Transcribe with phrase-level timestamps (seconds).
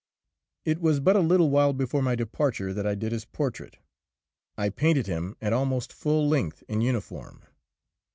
[0.65, 3.77] It was but a little while before my departure that I did his portrait.
[4.57, 7.43] I painted him at almost full length, in uniform.